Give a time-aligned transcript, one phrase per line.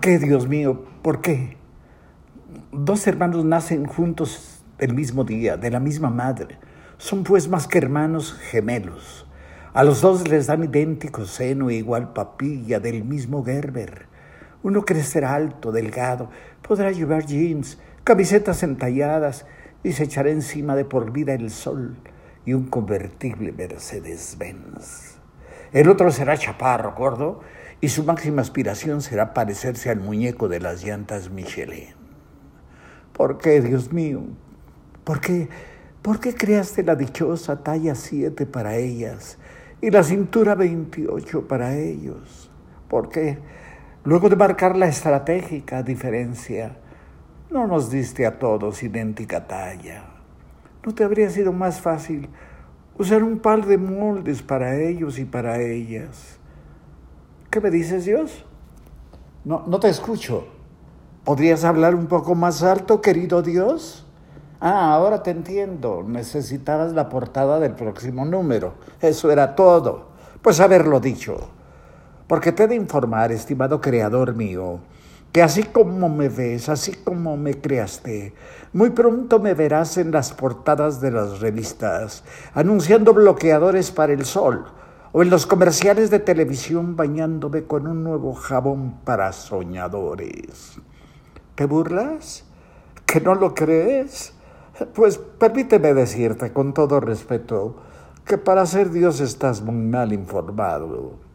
[0.00, 0.84] qué, Dios mío?
[1.02, 1.56] ¿Por qué?
[2.72, 6.58] Dos hermanos nacen juntos el mismo día, de la misma madre.
[6.98, 9.26] Son pues más que hermanos gemelos.
[9.74, 14.06] A los dos les dan idéntico seno e igual papilla del mismo Gerber.
[14.62, 16.30] Uno crecerá alto, delgado,
[16.66, 19.46] podrá llevar jeans, camisetas entalladas
[19.84, 21.96] y se echará encima de por vida el sol
[22.44, 25.25] y un convertible Mercedes-Benz.
[25.72, 27.40] El otro será chaparro, gordo,
[27.80, 31.94] y su máxima aspiración será parecerse al muñeco de las llantas Michelin.
[33.12, 34.22] ¿Por qué, Dios mío?
[35.04, 35.48] ¿Por qué?
[36.02, 39.38] ¿Por qué creaste la dichosa talla 7 para ellas
[39.80, 42.50] y la cintura 28 para ellos?
[42.88, 43.38] ¿Por qué?
[44.04, 46.76] Luego de marcar la estratégica diferencia,
[47.50, 50.04] no nos diste a todos idéntica talla.
[50.84, 52.28] ¿No te habría sido más fácil
[52.98, 56.38] usar un par de moldes para ellos y para ellas?
[57.50, 58.44] ¿Qué me dices, Dios?
[59.44, 60.46] No, no te escucho.
[61.24, 64.06] ¿Podrías hablar un poco más alto, querido Dios?
[64.60, 66.04] Ah, ahora te entiendo.
[66.06, 68.74] Necesitabas la portada del próximo número.
[69.00, 70.08] Eso era todo.
[70.42, 71.50] Pues haberlo dicho.
[72.26, 74.80] Porque te he de informar, estimado creador mío,
[75.36, 78.32] que así como me ves, así como me creaste,
[78.72, 84.64] muy pronto me verás en las portadas de las revistas, anunciando bloqueadores para el sol,
[85.12, 90.78] o en los comerciales de televisión bañándome con un nuevo jabón para soñadores.
[91.54, 92.46] ¿Te burlas?
[93.04, 94.32] ¿Que no lo crees?
[94.94, 97.76] Pues permíteme decirte con todo respeto
[98.24, 101.25] que para ser Dios estás muy mal informado.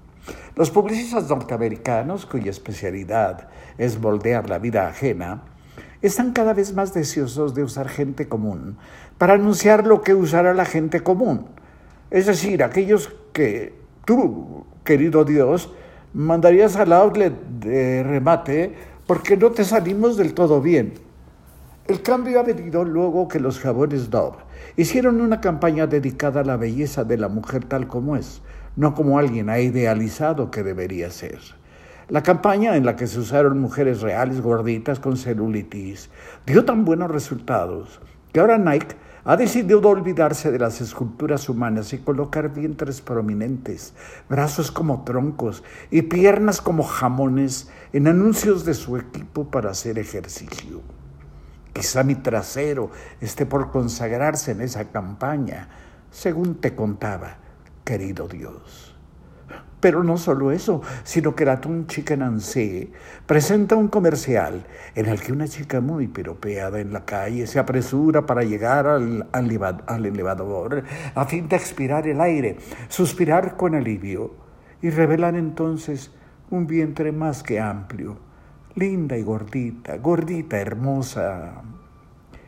[0.55, 5.43] Los publicistas norteamericanos, cuya especialidad es moldear la vida ajena,
[6.01, 8.77] están cada vez más deseosos de usar gente común
[9.17, 11.45] para anunciar lo que usará la gente común.
[12.09, 13.73] Es decir, aquellos que
[14.05, 15.71] tú, querido Dios,
[16.13, 18.75] mandarías al outlet de remate
[19.07, 20.93] porque no te salimos del todo bien.
[21.87, 24.37] El cambio ha venido luego que los jabones Dove
[24.77, 28.41] hicieron una campaña dedicada a la belleza de la mujer tal como es,
[28.75, 31.39] no como alguien ha idealizado que debería ser.
[32.07, 36.11] La campaña en la que se usaron mujeres reales gorditas con celulitis
[36.45, 37.99] dio tan buenos resultados
[38.31, 43.93] que ahora Nike ha decidido olvidarse de las esculturas humanas y colocar vientres prominentes,
[44.29, 51.00] brazos como troncos y piernas como jamones en anuncios de su equipo para hacer ejercicio.
[51.73, 55.69] Quizá mi trasero esté por consagrarse en esa campaña,
[56.11, 57.37] según te contaba
[57.83, 58.95] querido Dios.
[59.79, 62.91] Pero no solo eso, sino que la Tun Chica Nancy
[63.25, 68.25] presenta un comercial en el que una chica muy piropeada en la calle se apresura
[68.25, 70.83] para llegar al, al elevador
[71.15, 72.57] a fin de expirar el aire,
[72.89, 74.35] suspirar con alivio
[74.83, 76.11] y revelar entonces
[76.51, 78.17] un vientre más que amplio,
[78.75, 81.61] linda y gordita, gordita, hermosa,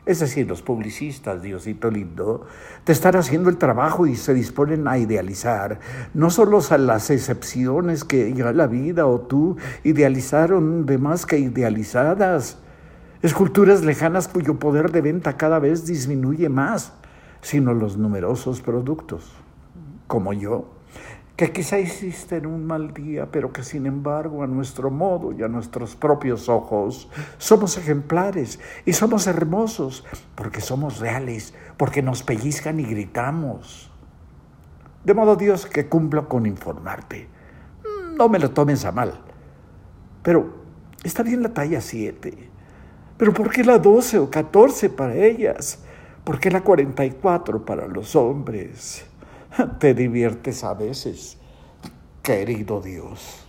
[0.06, 2.46] es decir, los publicistas, Diosito lindo,
[2.84, 5.80] te están haciendo el trabajo y se disponen a idealizar
[6.12, 11.38] no solo a las excepciones que ya la vida o tú idealizaron de más que
[11.38, 12.58] idealizadas,
[13.22, 16.92] esculturas lejanas cuyo poder de venta cada vez disminuye más,
[17.40, 19.32] sino los numerosos productos,
[20.06, 20.68] como yo,
[21.36, 25.48] que quizá hiciste un mal día, pero que sin embargo a nuestro modo y a
[25.48, 27.08] nuestros propios ojos
[27.38, 30.04] somos ejemplares y somos hermosos
[30.36, 33.90] porque somos reales, porque nos pellizcan y gritamos.
[35.04, 37.28] De modo Dios que cumplo con informarte.
[38.16, 39.20] No me lo tomes a mal.
[40.22, 40.54] Pero
[41.02, 42.50] está bien la talla 7.
[43.18, 45.80] Pero ¿por qué la 12 o 14 para ellas?
[46.22, 49.04] ¿Por qué la 44 para los hombres?
[49.78, 51.36] Te diviertes a veces,
[52.22, 53.43] querido Dios.